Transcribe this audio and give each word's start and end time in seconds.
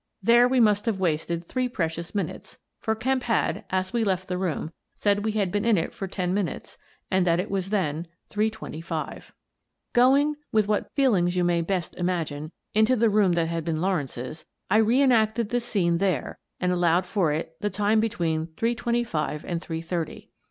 There 0.23 0.47
we 0.47 0.59
must 0.59 0.87
have 0.87 0.99
wasted 0.99 1.47
222 1.47 1.47
Miss 1.47 2.09
Frances 2.09 2.11
Baird, 2.11 2.27
Detective 2.27 2.45
three 2.81 2.97
precious 2.97 2.97
minutes, 3.05 3.05
for 3.05 3.05
Kemp 3.05 3.23
had, 3.29 3.65
as 3.69 3.93
we 3.93 4.03
left 4.03 4.27
the 4.27 4.37
room, 4.39 4.71
said 4.95 5.23
we 5.23 5.33
had 5.33 5.51
been 5.51 5.63
in 5.63 5.77
it 5.77 5.93
for 5.93 6.07
ten 6.07 6.33
minutes 6.33 6.79
and 7.11 7.27
that 7.27 7.39
it 7.39 7.51
was 7.51 7.69
then 7.69 8.07
three 8.27 8.49
twenty 8.49 8.81
five. 8.81 9.31
Going— 9.93 10.37
with 10.51 10.67
what 10.67 10.91
feelings 10.95 11.35
you 11.35 11.43
may 11.43 11.61
best 11.61 11.93
imag 11.97 12.35
ine— 12.35 12.51
into 12.73 12.95
the 12.95 13.11
room 13.11 13.33
that 13.33 13.47
had 13.49 13.63
been 13.63 13.79
Lawrence's, 13.79 14.47
I 14.71 14.77
re 14.77 15.03
enacted 15.03 15.49
the 15.49 15.59
scene 15.59 15.99
there 15.99 16.39
and 16.59 16.71
allowed 16.71 17.05
for 17.05 17.31
it 17.31 17.55
the 17.61 17.69
time 17.69 17.99
between 17.99 18.47
three 18.57 18.73
twenty 18.73 19.03
five 19.03 19.45
and 19.45 19.61
three 19.61 19.81
thirty. 19.83 20.31